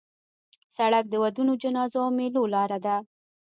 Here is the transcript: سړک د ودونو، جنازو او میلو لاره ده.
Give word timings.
سړک 0.75 1.05
د 1.09 1.13
ودونو، 1.23 1.53
جنازو 1.61 1.97
او 2.05 2.09
میلو 2.17 2.43
لاره 2.53 2.77
ده. 2.85 2.95